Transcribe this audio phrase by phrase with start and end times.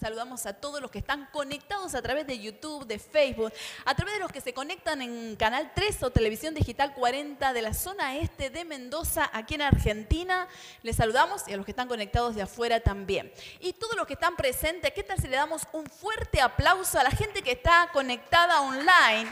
[0.00, 3.52] saludamos a todos los que están conectados a través de YouTube, de Facebook,
[3.84, 7.60] a través de los que se conectan en Canal 3 o Televisión Digital 40 de
[7.62, 10.48] la zona este de Mendoza, aquí en Argentina.
[10.82, 13.30] Les saludamos y a los que están conectados de afuera también.
[13.60, 17.02] Y todos los que están presentes, ¿qué tal si le damos un fuerte aplauso a
[17.02, 19.30] la gente que está conectada online?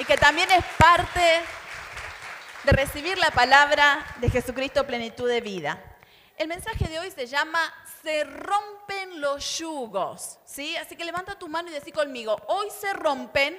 [0.00, 1.42] Y que también es parte
[2.64, 5.80] de recibir la palabra de Jesucristo plenitud de vida.
[6.36, 7.60] El mensaje de hoy se llama
[8.04, 10.76] Se rompen los yugos, ¿sí?
[10.76, 13.58] Así que levanta tu mano y decí conmigo, hoy se rompen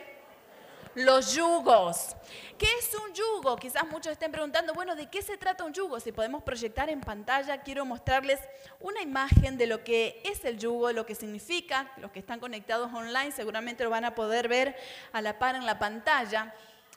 [0.93, 2.15] los yugos.
[2.55, 3.55] ¿Qué es un yugo?
[3.55, 5.99] Quizás muchos estén preguntando, bueno, ¿de qué se trata un yugo?
[5.99, 8.39] Si podemos proyectar en pantalla, quiero mostrarles
[8.79, 11.91] una imagen de lo que es el yugo, lo que significa.
[11.97, 14.75] Los que están conectados online seguramente lo van a poder ver
[15.11, 16.53] a la par en la pantalla.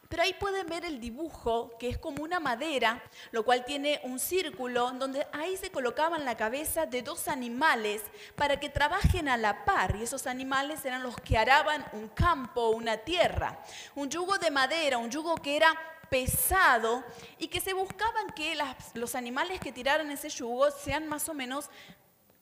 [0.09, 4.19] Pero ahí pueden ver el dibujo, que es como una madera, lo cual tiene un
[4.19, 8.03] círculo, donde ahí se colocaban la cabeza de dos animales
[8.35, 9.97] para que trabajen a la par.
[9.97, 13.63] Y esos animales eran los que araban un campo, una tierra.
[13.95, 15.75] Un yugo de madera, un yugo que era
[16.09, 17.05] pesado
[17.37, 18.57] y que se buscaban que
[18.95, 21.69] los animales que tiraran ese yugo sean más o menos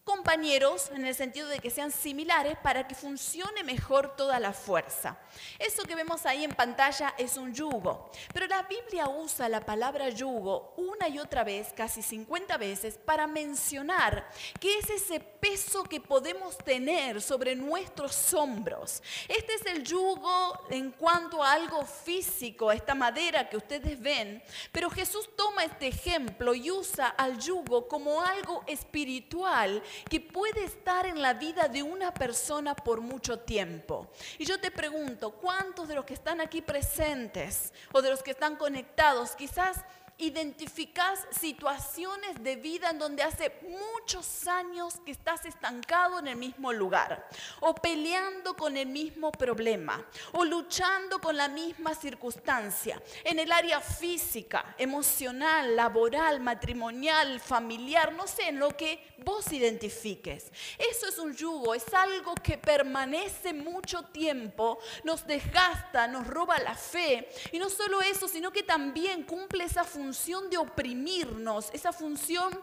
[0.07, 5.19] compañeros en el sentido de que sean similares para que funcione mejor toda la fuerza.
[5.59, 10.09] Eso que vemos ahí en pantalla es un yugo, pero la Biblia usa la palabra
[10.11, 16.01] yugo una y otra vez, casi 50 veces, para mencionar que es ese peso que
[16.01, 19.03] podemos tener sobre nuestros hombros.
[19.27, 24.41] Este es el yugo en cuanto a algo físico, esta madera que ustedes ven,
[24.71, 31.07] pero Jesús toma este ejemplo y usa al yugo como algo espiritual que puede estar
[31.07, 34.09] en la vida de una persona por mucho tiempo.
[34.39, 38.33] Y yo te pregunto, ¿cuántos de los que están aquí presentes o de los que
[38.33, 39.85] están conectados quizás
[40.19, 46.73] identificas situaciones de vida en donde hace muchos años que estás estancado en el mismo
[46.73, 47.29] lugar,
[47.61, 53.81] o peleando con el mismo problema, o luchando con la misma circunstancia, en el área
[53.81, 60.51] física, emocional, laboral, matrimonial, familiar, no sé, en lo que vos identifiques.
[60.79, 66.75] Eso es un yugo, es algo que permanece mucho tiempo, nos desgasta, nos roba la
[66.75, 71.93] fe, y no solo eso, sino que también cumple esa función función de oprimirnos, esa
[71.93, 72.57] función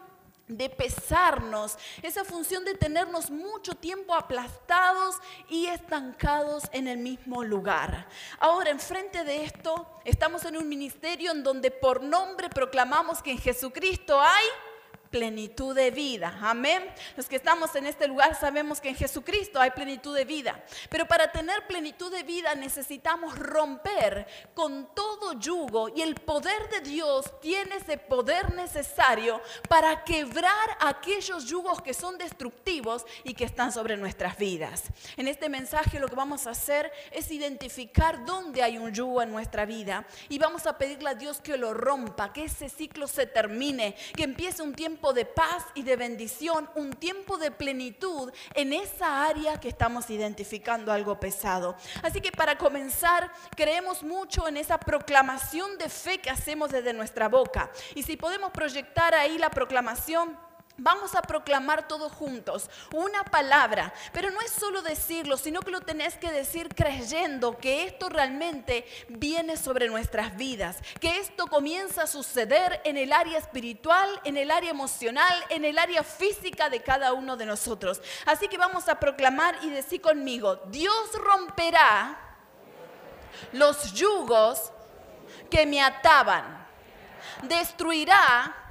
[0.48, 5.16] de pesarnos, esa función de tenernos mucho tiempo aplastados
[5.50, 8.08] y estancados en el mismo lugar.
[8.38, 13.38] Ahora, enfrente de esto, estamos en un ministerio en donde por nombre proclamamos que en
[13.38, 14.46] Jesucristo hay
[15.14, 16.36] plenitud de vida.
[16.42, 16.82] Amén.
[17.16, 20.60] Los que estamos en este lugar sabemos que en Jesucristo hay plenitud de vida.
[20.90, 26.80] Pero para tener plenitud de vida necesitamos romper con todo yugo y el poder de
[26.80, 33.70] Dios tiene ese poder necesario para quebrar aquellos yugos que son destructivos y que están
[33.70, 34.82] sobre nuestras vidas.
[35.16, 39.30] En este mensaje lo que vamos a hacer es identificar dónde hay un yugo en
[39.30, 43.28] nuestra vida y vamos a pedirle a Dios que lo rompa, que ese ciclo se
[43.28, 48.72] termine, que empiece un tiempo de paz y de bendición, un tiempo de plenitud en
[48.72, 51.76] esa área que estamos identificando algo pesado.
[52.02, 57.28] Así que para comenzar, creemos mucho en esa proclamación de fe que hacemos desde nuestra
[57.28, 57.70] boca.
[57.94, 60.38] Y si podemos proyectar ahí la proclamación,
[60.76, 65.82] Vamos a proclamar todos juntos una palabra, pero no es solo decirlo, sino que lo
[65.82, 72.06] tenés que decir creyendo que esto realmente viene sobre nuestras vidas, que esto comienza a
[72.08, 77.12] suceder en el área espiritual, en el área emocional, en el área física de cada
[77.12, 78.02] uno de nosotros.
[78.26, 82.18] Así que vamos a proclamar y decir conmigo, Dios romperá
[83.52, 84.72] los yugos
[85.48, 86.66] que me ataban,
[87.42, 88.63] destruirá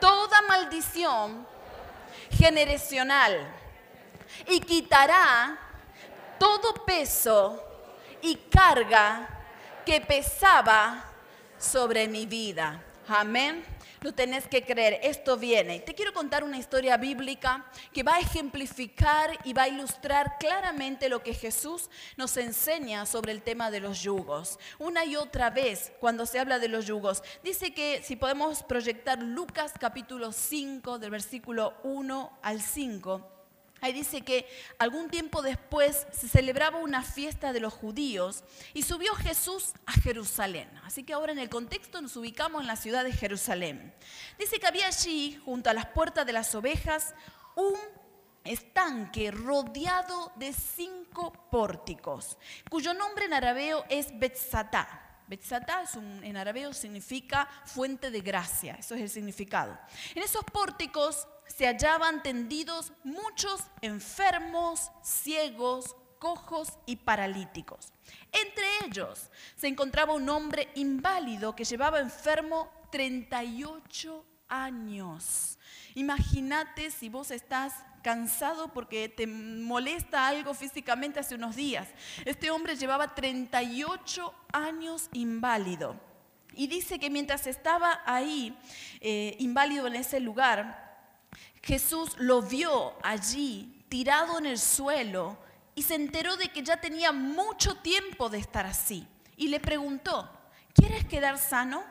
[0.00, 1.46] toda maldición
[2.30, 3.46] generacional
[4.46, 5.58] y quitará
[6.38, 7.62] todo peso
[8.22, 9.28] y carga
[9.84, 11.04] que pesaba
[11.58, 12.82] sobre mi vida.
[13.08, 13.64] Amén.
[14.02, 15.80] Lo tenés que creer, esto viene.
[15.80, 21.10] Te quiero contar una historia bíblica que va a ejemplificar y va a ilustrar claramente
[21.10, 24.58] lo que Jesús nos enseña sobre el tema de los yugos.
[24.78, 29.18] Una y otra vez, cuando se habla de los yugos, dice que si podemos proyectar
[29.18, 33.39] Lucas capítulo 5, del versículo 1 al 5,
[33.80, 34.46] Ahí dice que
[34.78, 38.44] algún tiempo después se celebraba una fiesta de los judíos
[38.74, 40.68] y subió Jesús a Jerusalén.
[40.84, 43.94] Así que ahora en el contexto nos ubicamos en la ciudad de Jerusalén.
[44.38, 47.14] Dice que había allí, junto a las puertas de las ovejas,
[47.56, 47.76] un
[48.44, 52.38] estanque rodeado de cinco pórticos,
[52.68, 55.06] cuyo nombre en arameo es Betzatá.
[55.26, 55.84] Betzatá
[56.22, 59.78] en arameo significa fuente de gracia, eso es el significado.
[60.14, 67.92] En esos pórticos se hallaban tendidos muchos enfermos, ciegos, cojos y paralíticos.
[68.32, 75.58] Entre ellos se encontraba un hombre inválido que llevaba enfermo 38 años.
[75.94, 81.88] Imagínate si vos estás cansado porque te molesta algo físicamente hace unos días.
[82.24, 85.98] Este hombre llevaba 38 años inválido.
[86.54, 88.56] Y dice que mientras estaba ahí,
[89.00, 90.89] eh, inválido en ese lugar,
[91.62, 95.38] Jesús lo vio allí, tirado en el suelo,
[95.74, 99.06] y se enteró de que ya tenía mucho tiempo de estar así.
[99.36, 100.30] Y le preguntó,
[100.74, 101.84] ¿quieres quedar sano?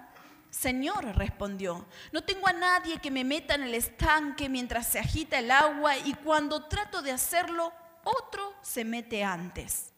[0.50, 5.38] Señor, respondió, no tengo a nadie que me meta en el estanque mientras se agita
[5.38, 7.72] el agua y cuando trato de hacerlo,
[8.04, 9.94] otro se mete antes.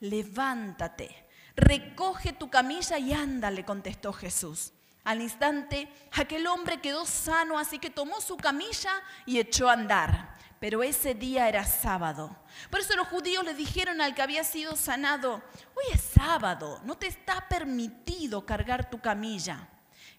[0.00, 1.26] Levántate,
[1.56, 4.72] recoge tu camilla y anda, le contestó Jesús.
[5.06, 8.90] Al instante, aquel hombre quedó sano, así que tomó su camilla
[9.24, 10.36] y echó a andar.
[10.58, 12.36] Pero ese día era sábado.
[12.70, 15.44] Por eso los judíos le dijeron al que había sido sanado,
[15.76, 19.68] hoy es sábado, no te está permitido cargar tu camilla.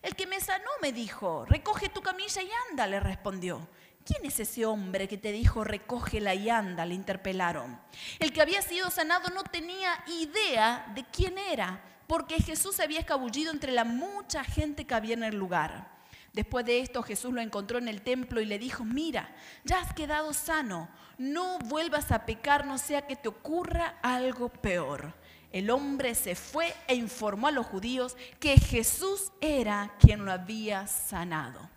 [0.01, 3.68] El que me sanó me dijo, recoge tu camilla y anda, le respondió.
[4.06, 6.86] ¿Quién es ese hombre que te dijo recógela y anda?
[6.86, 7.78] Le interpelaron.
[8.19, 13.00] El que había sido sanado no tenía idea de quién era, porque Jesús se había
[13.00, 15.95] escabullido entre la mucha gente que había en el lugar.
[16.33, 19.33] Después de esto Jesús lo encontró en el templo y le dijo, mira,
[19.63, 25.13] ya has quedado sano, no vuelvas a pecar, no sea que te ocurra algo peor.
[25.51, 30.88] El hombre se fue e informó a los judíos que Jesús era quien lo había
[30.88, 31.69] sanado.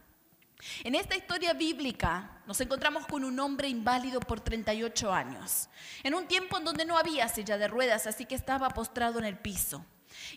[0.84, 5.70] En esta historia bíblica nos encontramos con un hombre inválido por 38 años,
[6.02, 9.24] en un tiempo en donde no había silla de ruedas, así que estaba postrado en
[9.24, 9.84] el piso.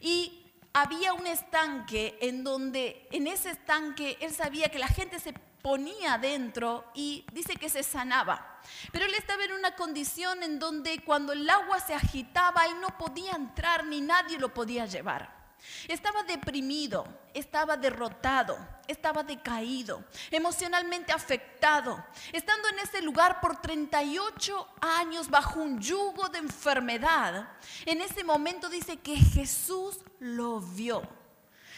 [0.02, 0.44] Y
[0.74, 6.16] había un estanque en donde en ese estanque él sabía que la gente se ponía
[6.16, 8.60] adentro y dice que se sanaba.
[8.92, 12.98] Pero él estaba en una condición en donde cuando el agua se agitaba él no
[12.98, 15.43] podía entrar ni nadie lo podía llevar.
[15.88, 18.58] Estaba deprimido, estaba derrotado,
[18.88, 26.40] estaba decaído, emocionalmente afectado, estando en ese lugar por 38 años bajo un yugo de
[26.40, 27.50] enfermedad.
[27.86, 31.02] En ese momento dice que Jesús lo vio.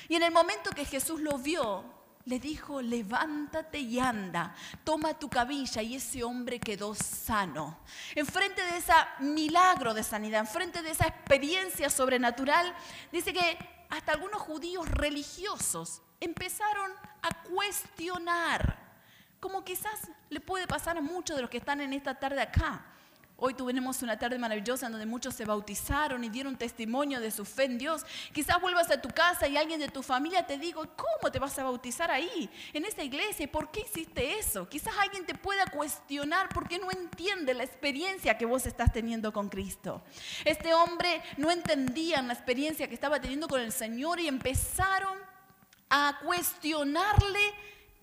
[0.08, 1.84] Y en el momento que Jesús lo vio,
[2.26, 7.80] le dijo, levántate y anda, toma tu cabilla y ese hombre quedó sano.
[8.16, 12.76] Enfrente de ese milagro de sanidad, enfrente de esa experiencia sobrenatural,
[13.12, 16.92] dice que hasta algunos judíos religiosos empezaron
[17.22, 18.78] a cuestionar,
[19.40, 22.86] como quizás le puede pasar a muchos de los que están en esta tarde acá.
[23.38, 27.66] Hoy tuvimos una tarde maravillosa donde muchos se bautizaron y dieron testimonio de su fe
[27.66, 28.06] en Dios.
[28.32, 31.60] Quizás vuelvas a tu casa y alguien de tu familia te diga, ¿cómo te vas
[31.60, 33.52] a bautizar ahí, en esa iglesia?
[33.52, 34.70] ¿Por qué hiciste eso?
[34.70, 39.50] Quizás alguien te pueda cuestionar porque no entiende la experiencia que vos estás teniendo con
[39.50, 40.02] Cristo.
[40.46, 45.18] Este hombre no entendía la experiencia que estaba teniendo con el Señor y empezaron
[45.90, 47.54] a cuestionarle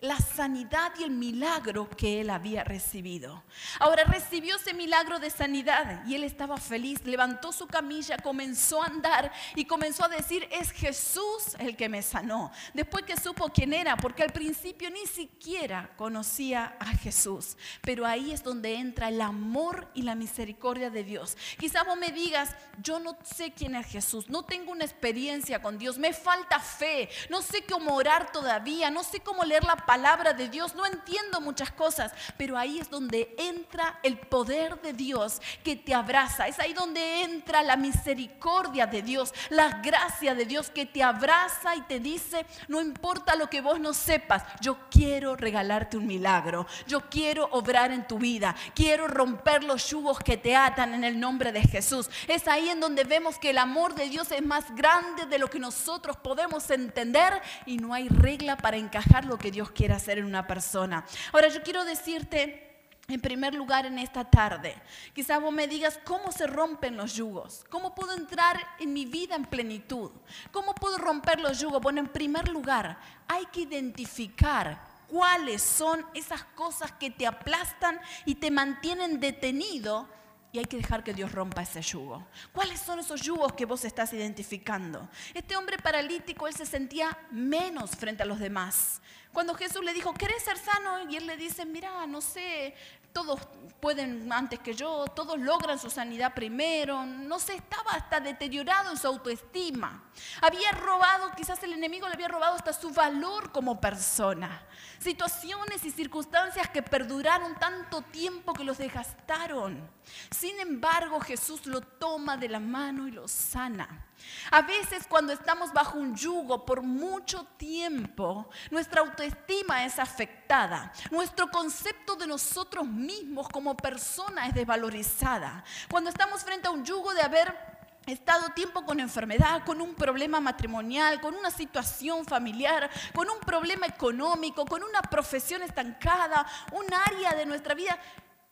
[0.03, 3.45] la sanidad y el milagro que él había recibido.
[3.79, 8.87] Ahora recibió ese milagro de sanidad y él estaba feliz, levantó su camilla, comenzó a
[8.87, 12.51] andar y comenzó a decir, es Jesús el que me sanó.
[12.75, 18.33] Después que supo quién era, porque al principio ni siquiera conocía a Jesús, pero ahí
[18.33, 21.37] es donde entra el amor y la misericordia de Dios.
[21.61, 25.79] Quizás vos me digas, yo no sé quién es Jesús, no tengo una experiencia con
[25.79, 29.92] Dios, me falta fe, no sé cómo orar todavía, no sé cómo leer la palabra
[29.93, 34.95] palabra de Dios, no entiendo muchas cosas, pero ahí es donde entra el poder de
[34.95, 40.47] Dios que te abraza, es ahí donde entra la misericordia de Dios, la gracia de
[40.47, 44.79] Dios que te abraza y te dice, no importa lo que vos no sepas, yo
[44.91, 50.39] quiero regalarte un milagro, yo quiero obrar en tu vida, quiero romper los yugos que
[50.39, 52.09] te atan en el nombre de Jesús.
[52.29, 55.51] Es ahí en donde vemos que el amor de Dios es más grande de lo
[55.51, 59.95] que nosotros podemos entender y no hay regla para encajar lo que Dios quiere quiere
[59.95, 61.05] hacer en una persona.
[61.33, 64.81] Ahora yo quiero decirte en primer lugar en esta tarde.
[65.13, 69.35] Quizás vos me digas cómo se rompen los yugos, cómo puedo entrar en mi vida
[69.35, 70.13] en plenitud,
[70.53, 71.83] cómo puedo romper los yugos.
[71.83, 72.97] Bueno, en primer lugar,
[73.27, 80.09] hay que identificar cuáles son esas cosas que te aplastan y te mantienen detenido
[80.53, 82.27] y hay que dejar que Dios rompa ese yugo.
[82.53, 85.09] ¿Cuáles son esos yugos que vos estás identificando?
[85.33, 89.01] Este hombre paralítico, él se sentía menos frente a los demás.
[89.33, 91.11] Cuando Jesús le dijo, ¿querés ser sano?
[91.11, 92.75] Y él le dice, mira, no sé,
[93.13, 93.41] todos
[93.81, 98.97] pueden antes que yo, todos logran su sanidad primero, no sé, estaba hasta deteriorado en
[98.97, 100.05] su autoestima.
[100.41, 104.67] Había robado, quizás el enemigo le había robado hasta su valor como persona.
[104.99, 109.91] Situaciones y circunstancias que perduraron tanto tiempo que los desgastaron.
[110.31, 114.07] Sin embargo, Jesús lo toma de la mano y lo sana.
[114.51, 120.93] A veces cuando estamos bajo un yugo por mucho tiempo, nuestra autoestima es afectada.
[121.11, 125.65] Nuestro concepto de nosotros mismos como persona es desvalorizada.
[125.91, 127.73] Cuando estamos frente a un yugo de haber
[128.07, 133.87] estado tiempo con enfermedad, con un problema matrimonial, con una situación familiar, con un problema
[133.87, 137.99] económico, con una profesión estancada, un área de nuestra vida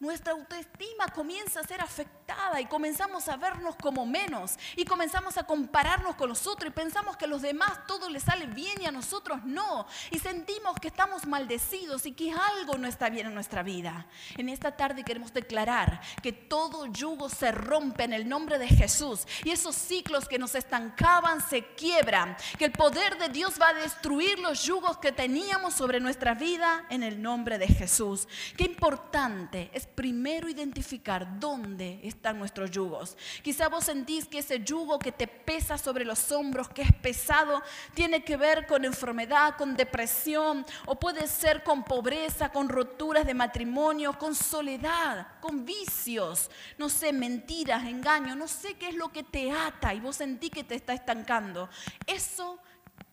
[0.01, 5.43] nuestra autoestima comienza a ser afectada y comenzamos a vernos como menos y comenzamos a
[5.43, 8.87] compararnos con los otros y pensamos que a los demás todo les sale bien y
[8.87, 9.87] a nosotros no.
[10.11, 14.07] Y sentimos que estamos maldecidos y que algo no está bien en nuestra vida.
[14.39, 19.27] En esta tarde queremos declarar que todo yugo se rompe en el nombre de Jesús
[19.45, 22.39] y esos ciclos que nos estancaban se quiebran.
[22.59, 26.87] Que el poder de Dios va a destruir los yugos que teníamos sobre nuestra vida
[26.89, 28.27] en el nombre de Jesús.
[28.57, 33.17] Qué importante es primero identificar dónde están nuestros yugos.
[33.43, 37.63] Quizá vos sentís que ese yugo que te pesa sobre los hombros, que es pesado,
[37.95, 43.35] tiene que ver con enfermedad, con depresión, o puede ser con pobreza, con roturas de
[43.35, 49.23] matrimonio, con soledad, con vicios, no sé, mentiras, engaños, no sé qué es lo que
[49.23, 51.69] te ata y vos sentís que te está estancando.
[52.07, 52.61] Eso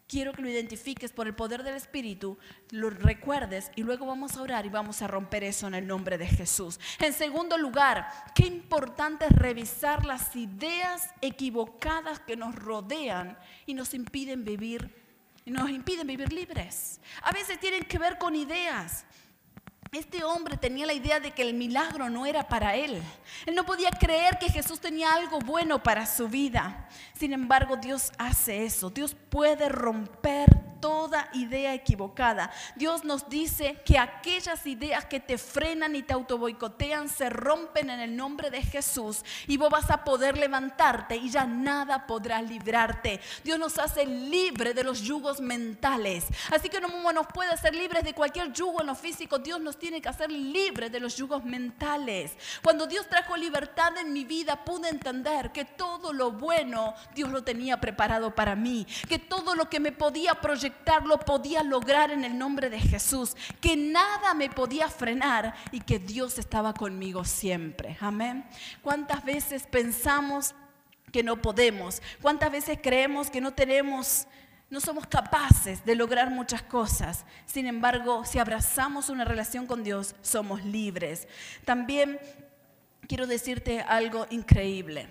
[0.07, 2.37] quiero que lo identifiques por el poder del Espíritu,
[2.71, 6.17] lo recuerdes y luego vamos a orar y vamos a romper eso en el nombre
[6.17, 6.79] de Jesús.
[6.99, 13.93] En segundo lugar, qué importante es revisar las ideas equivocadas que nos rodean y nos
[13.93, 14.95] impiden vivir,
[15.45, 16.99] y nos impiden vivir libres.
[17.21, 19.05] A veces tienen que ver con ideas.
[19.91, 23.01] Este hombre tenía la idea de que el milagro no era para él.
[23.45, 26.89] Él no podía creer que Jesús tenía algo bueno para su vida.
[27.13, 28.89] Sin embargo, Dios hace eso.
[28.89, 30.49] Dios puede romper
[30.87, 32.49] toda idea equivocada.
[32.77, 37.99] Dios nos dice que aquellas ideas que te frenan y te autoboicotean se rompen en
[37.99, 43.19] el nombre de Jesús y vos vas a poder levantarte y ya nada podrá librarte.
[43.43, 46.23] Dios nos hace libre de los yugos mentales.
[46.51, 49.39] Así que no nos puede hacer libres de cualquier yugo en lo físico.
[49.39, 52.31] Dios nos tiene que hacer libres de los yugos mentales.
[52.63, 57.43] Cuando Dios trajo libertad en mi vida, pude entender que todo lo bueno Dios lo
[57.43, 62.23] tenía preparado para mí, que todo lo que me podía proyectar lo podía lograr en
[62.23, 67.97] el nombre de Jesús, que nada me podía frenar y que Dios estaba conmigo siempre.
[67.99, 68.45] Amén.
[68.81, 70.55] ¿Cuántas veces pensamos
[71.11, 72.01] que no podemos?
[72.21, 74.27] ¿Cuántas veces creemos que no tenemos
[74.69, 77.23] no somos capaces de lograr muchas cosas.
[77.45, 81.25] Sin embargo, si abrazamos una relación con Dios, somos libres.
[81.63, 82.19] También
[83.07, 85.07] quiero decirte algo increíble.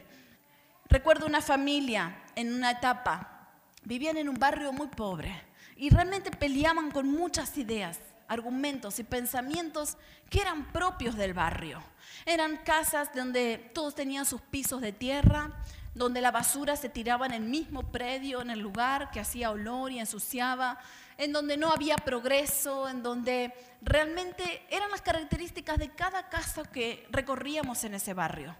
[0.90, 3.48] Recuerdo una familia en una etapa,
[3.82, 9.96] vivían en un barrio muy pobre y realmente peleaban con muchas ideas, argumentos y pensamientos
[10.30, 11.82] que eran propios del barrio.
[12.24, 15.52] Eran casas donde todos tenían sus pisos de tierra,
[15.94, 19.92] donde la basura se tiraba en el mismo predio, en el lugar que hacía olor
[19.92, 20.78] y ensuciaba,
[21.16, 27.06] en donde no había progreso, en donde realmente eran las características de cada casa que
[27.10, 28.54] recorríamos en ese barrio.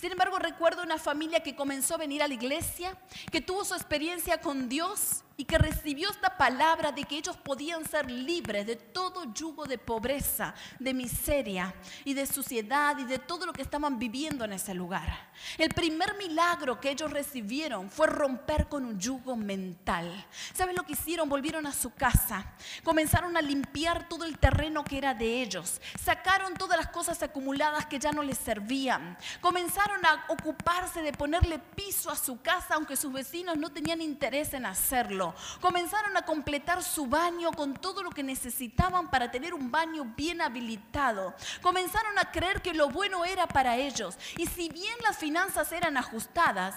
[0.00, 2.96] Sin embargo, recuerdo una familia que comenzó a venir a la iglesia,
[3.30, 7.86] que tuvo su experiencia con Dios y que recibió esta palabra de que ellos podían
[7.86, 11.72] ser libres de todo yugo de pobreza, de miseria
[12.04, 15.30] y de suciedad y de todo lo que estaban viviendo en ese lugar.
[15.56, 20.26] El primer milagro que ellos recibieron fue romper con un yugo mental.
[20.52, 21.28] ¿Sabes lo que hicieron?
[21.28, 22.44] Volvieron a su casa,
[22.82, 27.86] comenzaron a limpiar todo el terreno que era de ellos, sacaron todas las cosas acumuladas
[27.86, 32.96] que ya no les servían, comenzaron a ocuparse de ponerle piso a su casa aunque
[32.96, 35.27] sus vecinos no tenían interés en hacerlo.
[35.60, 40.40] Comenzaron a completar su baño con todo lo que necesitaban para tener un baño bien
[40.40, 41.34] habilitado.
[41.62, 44.16] Comenzaron a creer que lo bueno era para ellos.
[44.36, 46.74] Y si bien las finanzas eran ajustadas,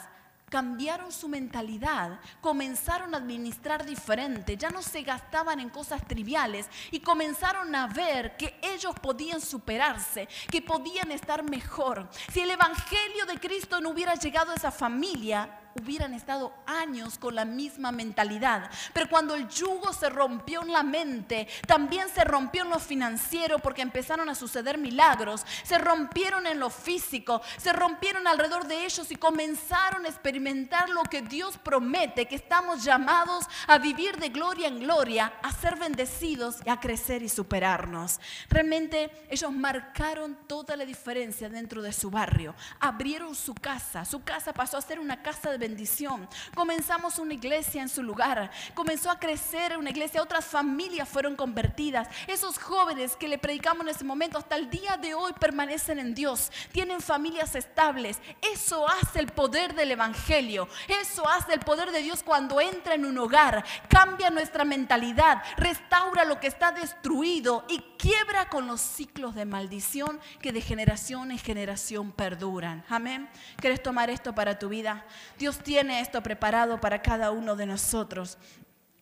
[0.52, 7.00] cambiaron su mentalidad, comenzaron a administrar diferente, ya no se gastaban en cosas triviales y
[7.00, 12.10] comenzaron a ver que ellos podían superarse, que podían estar mejor.
[12.34, 17.36] Si el Evangelio de Cristo no hubiera llegado a esa familia, hubieran estado años con
[17.36, 18.70] la misma mentalidad.
[18.94, 23.60] Pero cuando el yugo se rompió en la mente, también se rompió en lo financiero
[23.60, 29.12] porque empezaron a suceder milagros, se rompieron en lo físico, se rompieron alrededor de ellos
[29.12, 34.68] y comenzaron a experimentar lo que Dios promete, que estamos llamados a vivir de gloria
[34.68, 38.20] en gloria, a ser bendecidos y a crecer y superarnos.
[38.50, 44.54] Realmente ellos marcaron toda la diferencia dentro de su barrio, abrieron su casa, su casa
[44.54, 49.20] pasó a ser una casa de bendición, comenzamos una iglesia en su lugar, comenzó a
[49.20, 54.38] crecer una iglesia, otras familias fueron convertidas, esos jóvenes que le predicamos en ese momento
[54.38, 58.20] hasta el día de hoy permanecen en Dios, tienen familias estables,
[58.54, 60.68] eso hace el poder del Evangelio,
[61.02, 66.26] eso hace el poder de Dios cuando entra en un hogar, cambia nuestra mentalidad, restaura
[66.26, 71.38] lo que está destruido y quiebra con los ciclos de maldición que de generación en
[71.38, 72.84] generación perduran.
[72.90, 73.30] Amén.
[73.58, 75.06] ¿Quieres tomar esto para tu vida?
[75.38, 78.38] Dios tiene esto preparado para cada uno de nosotros.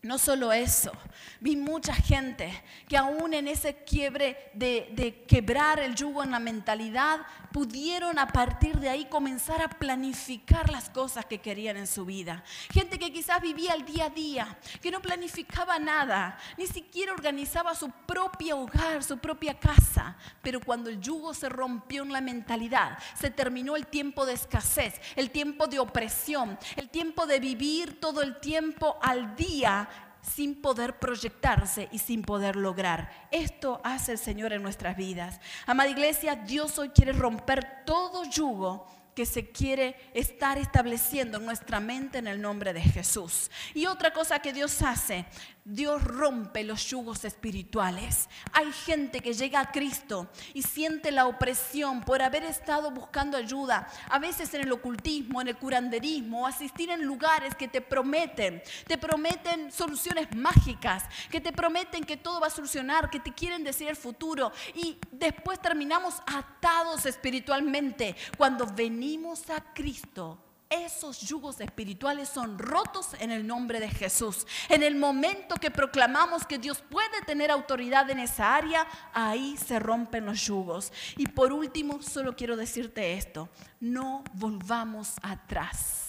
[0.02, 0.94] No solo eso,
[1.42, 7.20] vi mucha gente que aún en ese quiebre de, quebrar el yugo en la mentalidad,
[7.52, 12.46] pudieron a partir de ahí comenzar a planificar las cosas que querían en su vida.
[12.72, 17.76] Gente que quizás vivía el día a día, que no planificaba nada, ni siquiera organizaba
[17.76, 20.16] su propio hogar, su propia casa.
[20.42, 25.02] Pero cuando el yugo se rompió en la mentalidad, se terminó el tiempo de escasez,
[25.18, 29.88] el tiempo de opresión, el tiempo de vivir todo el tiempo al día
[30.22, 33.10] sin poder proyectarse y sin poder lograr.
[33.32, 35.40] Esto hace el Señor en nuestras vidas.
[35.66, 38.88] Amada iglesia, Dios hoy quiere romper todo yugo
[39.20, 43.52] que se quiere estar estableciendo en nuestra mente en el nombre de Jesús.
[43.74, 45.26] Y otra cosa que Dios hace,
[45.66, 48.30] Dios rompe los yugos espirituales.
[48.54, 53.88] Hay gente que llega a Cristo y siente la opresión por haber estado buscando ayuda,
[54.10, 58.62] a veces en el ocultismo, en el curanderismo, o asistir en lugares que te prometen,
[58.88, 63.64] te prometen soluciones mágicas, que te prometen que todo va a solucionar, que te quieren
[63.64, 72.30] decir el futuro y después terminamos atados espiritualmente cuando venimos a Cristo esos yugos espirituales
[72.30, 74.46] son rotos en el nombre de Jesús.
[74.70, 79.80] En el momento que proclamamos que Dios puede tener autoridad en esa área, ahí se
[79.80, 80.94] rompen los yugos.
[81.18, 83.50] Y por último, solo quiero decirte esto,
[83.80, 86.09] no volvamos atrás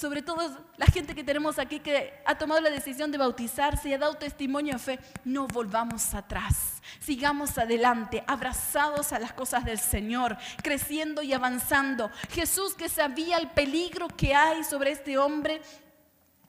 [0.00, 0.40] sobre todo
[0.78, 4.14] la gente que tenemos aquí que ha tomado la decisión de bautizarse y ha dado
[4.14, 11.20] testimonio de fe, no volvamos atrás, sigamos adelante, abrazados a las cosas del Señor, creciendo
[11.20, 12.10] y avanzando.
[12.30, 15.60] Jesús que sabía el peligro que hay sobre este hombre,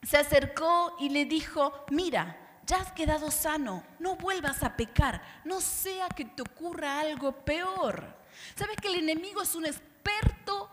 [0.02, 5.60] se acercó y le dijo, mira, ya has quedado sano, no vuelvas a pecar, no
[5.60, 8.16] sea que te ocurra algo peor.
[8.56, 9.66] ¿Sabes que el enemigo es un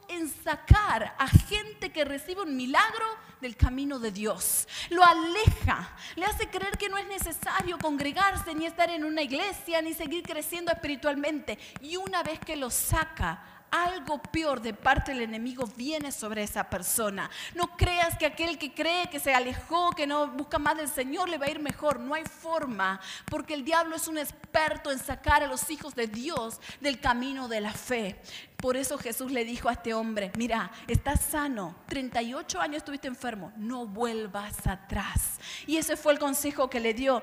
[0.09, 3.07] en sacar a gente que recibe un milagro
[3.41, 4.67] del camino de Dios.
[4.91, 9.83] Lo aleja, le hace creer que no es necesario congregarse, ni estar en una iglesia,
[9.83, 11.59] ni seguir creciendo espiritualmente.
[11.81, 16.69] Y una vez que lo saca, algo peor de parte del enemigo viene sobre esa
[16.69, 17.31] persona.
[17.55, 21.29] No creas que aquel que cree que se alejó, que no busca más del Señor,
[21.29, 22.01] le va a ir mejor.
[22.01, 23.01] No hay forma,
[23.31, 27.49] porque el diablo es un experto en sacar a los hijos de Dios del camino
[27.49, 28.21] de la fe.
[28.57, 33.53] Por eso Jesús le dijo a este hombre, mira, estás sano, 38 años estuviste enfermo,
[33.57, 35.39] no vuelvas atrás.
[35.67, 37.23] Y ese fue el consejo que le dio.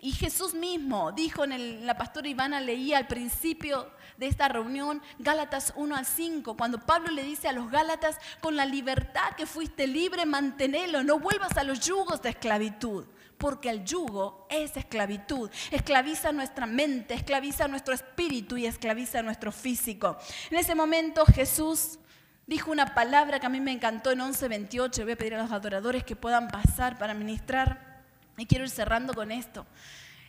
[0.00, 5.72] Y Jesús mismo dijo en la pastora Ivana leía al principio de esta reunión, Gálatas
[5.76, 9.86] 1 al 5, cuando Pablo le dice a los Gálatas, con la libertad que fuiste
[9.86, 13.06] libre, manténelo, no vuelvas a los yugos de esclavitud,
[13.38, 20.18] porque el yugo es esclavitud, esclaviza nuestra mente, esclaviza nuestro espíritu y esclaviza nuestro físico.
[20.50, 21.98] En ese momento Jesús
[22.46, 25.50] dijo una palabra que a mí me encantó en 11.28, voy a pedir a los
[25.50, 28.02] adoradores que puedan pasar para ministrar,
[28.36, 29.66] y quiero ir cerrando con esto.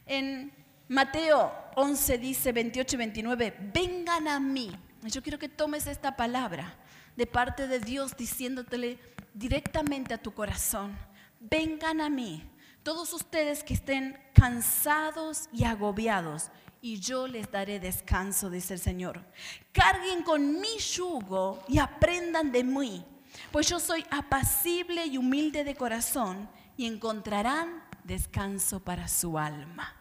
[0.06, 0.61] En
[0.92, 4.70] Mateo 11 dice 28 y 29, vengan a mí.
[5.04, 6.76] Yo quiero que tomes esta palabra
[7.16, 9.00] de parte de Dios diciéndotele
[9.34, 10.98] directamente a tu corazón.
[11.40, 12.44] Vengan a mí,
[12.84, 16.52] todos ustedes que estén cansados y agobiados,
[16.82, 19.24] y yo les daré descanso, dice el Señor.
[19.72, 23.06] Carguen con mi yugo y aprendan de mí,
[23.54, 30.01] pues yo soy apacible y humilde de corazón, y encontrarán descanso para su alma.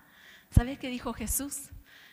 [0.51, 1.71] ¿Sabes qué dijo Jesús?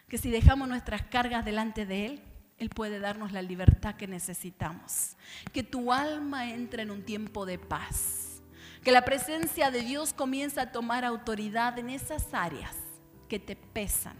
[0.07, 2.23] Que si dejamos nuestras cargas delante de Él,
[2.59, 5.17] Él puede darnos la libertad que necesitamos.
[5.51, 8.41] Que tu alma entre en un tiempo de paz.
[8.83, 12.75] Que la presencia de Dios comienza a tomar autoridad en esas áreas
[13.27, 14.15] que te pesan.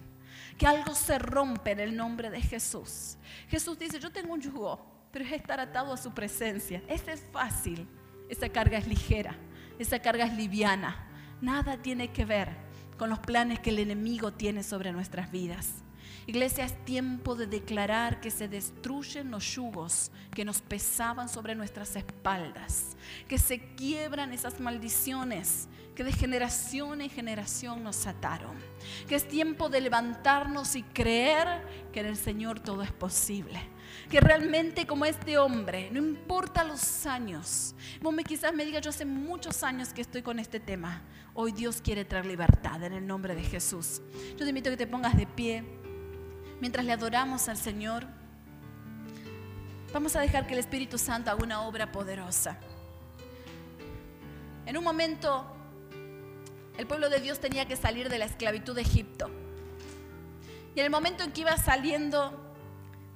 [0.58, 3.18] Que algo se rompe en el nombre de Jesús.
[3.48, 6.82] Jesús dice, yo tengo un yugo, pero es estar atado a su presencia.
[6.88, 7.88] Ese es fácil.
[8.30, 9.38] esa carga es ligera,
[9.78, 11.08] esa carga es liviana.
[11.40, 12.67] Nada tiene que ver
[12.98, 15.84] con los planes que el enemigo tiene sobre nuestras vidas.
[16.26, 21.96] Iglesia, es tiempo de declarar que se destruyen los yugos que nos pesaban sobre nuestras
[21.96, 22.98] espaldas,
[23.30, 28.56] que se quiebran esas maldiciones que de generación en generación nos ataron,
[29.08, 31.48] que es tiempo de levantarnos y creer
[31.92, 33.60] que en el Señor todo es posible,
[34.10, 39.06] que realmente como este hombre, no importa los años, vos quizás me digas, yo hace
[39.06, 41.02] muchos años que estoy con este tema,
[41.34, 44.02] hoy Dios quiere traer libertad en el nombre de Jesús.
[44.32, 45.64] Yo te invito a que te pongas de pie
[46.60, 48.08] mientras le adoramos al Señor,
[49.94, 52.58] vamos a dejar que el Espíritu Santo haga una obra poderosa.
[54.66, 55.46] En un momento,
[56.78, 59.30] el pueblo de Dios tenía que salir de la esclavitud de Egipto.
[60.76, 62.47] Y en el momento en que iba saliendo,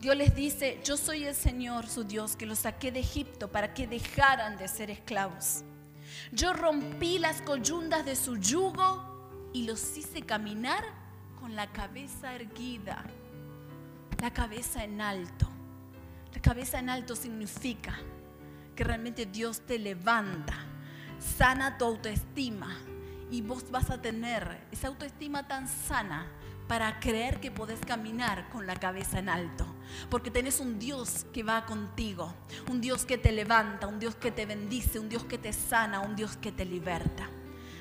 [0.01, 3.73] Dios les dice, yo soy el Señor, su Dios, que los saqué de Egipto para
[3.73, 5.63] que dejaran de ser esclavos.
[6.31, 10.83] Yo rompí las coyundas de su yugo y los hice caminar
[11.39, 13.05] con la cabeza erguida
[14.21, 15.49] la cabeza en alto.
[16.33, 17.97] La cabeza en alto significa
[18.75, 20.53] que realmente Dios te levanta,
[21.19, 22.77] sana tu autoestima
[23.31, 26.27] y vos vas a tener esa autoestima tan sana
[26.71, 29.65] para creer que podés caminar con la cabeza en alto.
[30.09, 32.33] Porque tenés un Dios que va contigo,
[32.69, 35.99] un Dios que te levanta, un Dios que te bendice, un Dios que te sana,
[35.99, 37.29] un Dios que te liberta.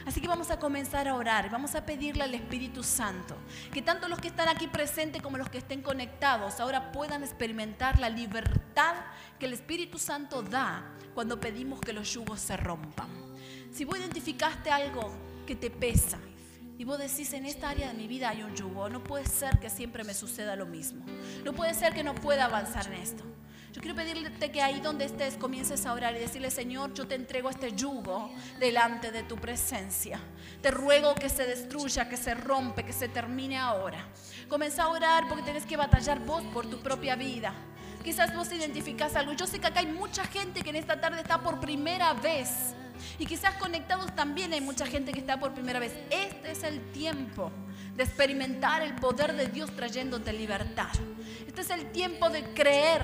[0.06, 3.36] Así que vamos a comenzar a orar, vamos a pedirle al Espíritu Santo
[3.72, 8.00] que tanto los que están aquí presentes como los que estén conectados ahora puedan experimentar
[8.00, 8.96] la libertad
[9.38, 10.82] que el Espíritu Santo da
[11.14, 13.06] cuando pedimos que los yugos se rompan.
[13.70, 15.12] Si vos identificaste algo
[15.46, 16.18] que te pesa
[16.80, 19.58] y vos decís en esta área de mi vida hay un yugo, no puede ser
[19.58, 21.04] que siempre me suceda lo mismo,
[21.44, 23.22] no puede ser que no pueda avanzar en esto.
[23.74, 27.16] Yo quiero pedirte que ahí donde estés comiences a orar y decirle, Señor, yo te
[27.16, 30.18] entrego este yugo delante de tu presencia.
[30.62, 34.08] Te ruego que se destruya, que se rompe, que se termine ahora.
[34.48, 37.52] Comienza a orar porque tienes que batallar vos por tu propia vida.
[38.02, 39.32] Quizás vos identificás algo.
[39.32, 42.74] Yo sé que acá hay mucha gente que en esta tarde está por primera vez.
[43.18, 45.92] Y quizás conectados también hay mucha gente que está por primera vez.
[46.10, 47.50] Este es el tiempo
[47.96, 50.88] de experimentar el poder de Dios trayéndote libertad.
[51.46, 53.02] Este es el tiempo de creer.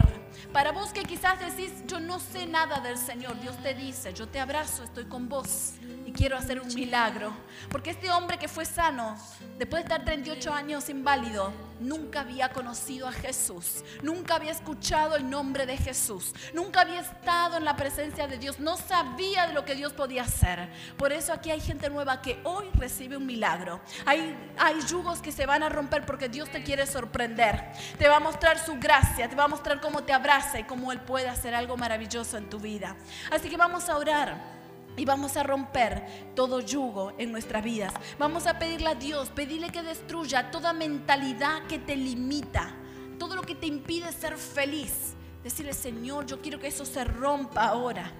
[0.52, 4.28] Para vos que quizás decís, yo no sé nada del Señor, Dios te dice, yo
[4.28, 7.32] te abrazo, estoy con vos y quiero hacer un milagro.
[7.70, 9.16] Porque este hombre que fue sano,
[9.58, 15.28] después de estar 38 años inválido, nunca había conocido a Jesús, nunca había escuchado el
[15.28, 19.64] nombre de Jesús, nunca había estado en la presencia de Dios, no sabía de lo
[19.64, 20.68] que Dios podía hacer.
[20.96, 23.80] Por eso aquí hay gente nueva que hoy recibe un milagro.
[24.04, 27.72] Hay, hay yugos que se van a romper porque Dios te quiere sorprender.
[27.98, 30.92] Te va a mostrar su gracia, te va a mostrar cómo te abraza y cómo
[30.92, 32.96] Él puede hacer algo maravilloso en tu vida.
[33.30, 34.55] Así que vamos a orar.
[34.96, 37.92] Y vamos a romper todo yugo en nuestras vidas.
[38.18, 42.74] Vamos a pedirle a Dios, pedirle que destruya toda mentalidad que te limita,
[43.18, 45.14] todo lo que te impide ser feliz.
[45.44, 48.10] Decirle, Señor, yo quiero que eso se rompa ahora.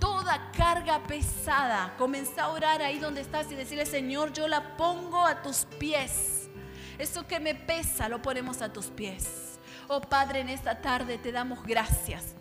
[0.00, 5.24] Toda carga pesada, comienza a orar ahí donde estás y decirle, Señor, yo la pongo
[5.24, 6.48] a tus pies.
[6.98, 9.58] Eso que me pesa, lo ponemos a tus pies.
[9.88, 12.34] Oh Padre, en esta tarde te damos gracias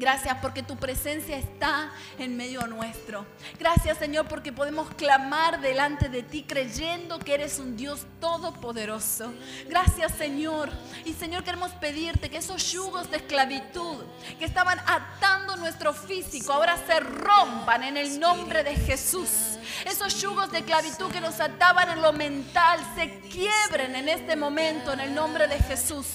[0.00, 3.26] Gracias porque tu presencia está en medio nuestro.
[3.58, 9.30] Gracias Señor porque podemos clamar delante de ti creyendo que eres un Dios todopoderoso.
[9.68, 10.70] Gracias Señor.
[11.04, 14.02] Y Señor queremos pedirte que esos yugos de esclavitud
[14.38, 19.28] que estaban atando nuestro físico ahora se rompan en el nombre de Jesús.
[19.84, 24.94] Esos yugos de esclavitud que nos ataban en lo mental se quiebren en este momento
[24.94, 26.06] en el nombre de Jesús.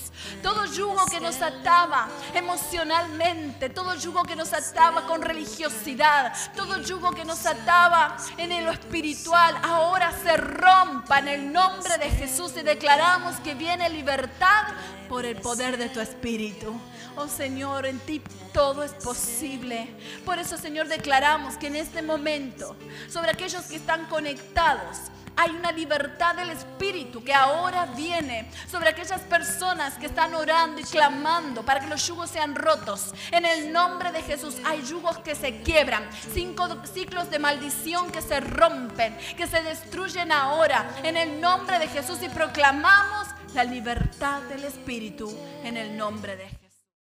[0.42, 7.12] Todo yugo que nos ataba emocionalmente, todo yugo que nos ataba con religiosidad, todo yugo
[7.12, 12.64] que nos ataba en lo espiritual, ahora se rompa en el nombre de Jesús y
[12.64, 14.64] declaramos que viene libertad
[15.08, 16.74] por el poder de tu espíritu.
[17.18, 18.22] Oh Señor, en ti
[18.54, 19.94] todo es posible.
[20.26, 22.76] Por eso, Señor, declaramos que en este momento,
[23.10, 24.98] sobre aquellos que están conectados,
[25.38, 30.84] hay una libertad del Espíritu que ahora viene sobre aquellas personas que están orando y
[30.84, 33.14] clamando para que los yugos sean rotos.
[33.32, 38.22] En el nombre de Jesús hay yugos que se quiebran, cinco ciclos de maldición que
[38.22, 40.90] se rompen, que se destruyen ahora.
[41.04, 46.46] En el nombre de Jesús y proclamamos la libertad del Espíritu en el nombre de
[46.46, 46.65] Jesús.